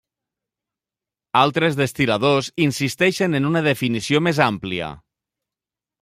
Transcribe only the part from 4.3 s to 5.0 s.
àmplia.